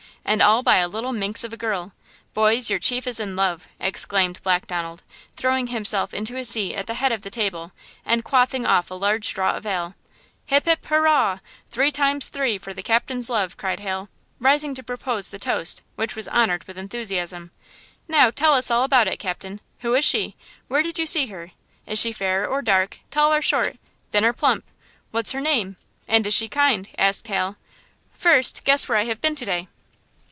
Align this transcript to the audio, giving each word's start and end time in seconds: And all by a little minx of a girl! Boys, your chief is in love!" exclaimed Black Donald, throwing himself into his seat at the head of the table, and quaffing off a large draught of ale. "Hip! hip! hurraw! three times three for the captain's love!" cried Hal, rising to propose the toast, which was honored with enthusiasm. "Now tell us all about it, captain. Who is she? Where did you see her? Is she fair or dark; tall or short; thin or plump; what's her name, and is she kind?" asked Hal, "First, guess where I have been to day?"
And 0.23 0.39
all 0.41 0.61
by 0.63 0.77
a 0.77 0.87
little 0.87 1.11
minx 1.13 1.43
of 1.43 1.51
a 1.51 1.57
girl! 1.57 1.91
Boys, 2.35 2.69
your 2.69 2.77
chief 2.79 3.05
is 3.07 3.19
in 3.19 3.35
love!" 3.35 3.67
exclaimed 3.81 4.39
Black 4.43 4.65
Donald, 4.67 5.03
throwing 5.35 5.67
himself 5.67 6.13
into 6.13 6.35
his 6.35 6.47
seat 6.47 6.75
at 6.75 6.85
the 6.87 6.93
head 6.93 7.11
of 7.11 7.23
the 7.23 7.29
table, 7.31 7.71
and 8.05 8.23
quaffing 8.23 8.65
off 8.65 8.89
a 8.91 8.95
large 8.95 9.33
draught 9.33 9.57
of 9.57 9.65
ale. 9.65 9.95
"Hip! 10.45 10.65
hip! 10.65 10.85
hurraw! 10.85 11.39
three 11.71 11.91
times 11.91 12.29
three 12.29 12.57
for 12.59 12.71
the 12.71 12.83
captain's 12.83 13.29
love!" 13.31 13.57
cried 13.57 13.79
Hal, 13.81 14.07
rising 14.39 14.73
to 14.75 14.83
propose 14.83 15.31
the 15.31 15.39
toast, 15.39 15.81
which 15.95 16.15
was 16.15 16.27
honored 16.29 16.63
with 16.65 16.77
enthusiasm. 16.77 17.49
"Now 18.07 18.29
tell 18.31 18.53
us 18.53 18.69
all 18.71 18.83
about 18.83 19.07
it, 19.09 19.17
captain. 19.17 19.59
Who 19.79 19.95
is 19.95 20.05
she? 20.05 20.35
Where 20.69 20.83
did 20.83 20.97
you 20.99 21.07
see 21.07 21.27
her? 21.27 21.51
Is 21.87 21.99
she 21.99 22.11
fair 22.13 22.47
or 22.47 22.61
dark; 22.61 22.99
tall 23.09 23.33
or 23.33 23.41
short; 23.41 23.77
thin 24.11 24.23
or 24.23 24.33
plump; 24.33 24.63
what's 25.09 25.31
her 25.31 25.41
name, 25.41 25.75
and 26.07 26.25
is 26.27 26.33
she 26.35 26.47
kind?" 26.47 26.89
asked 26.97 27.27
Hal, 27.27 27.57
"First, 28.13 28.63
guess 28.63 28.87
where 28.87 28.97
I 28.99 29.05
have 29.05 29.19
been 29.19 29.35
to 29.35 29.45
day?" 29.45 29.67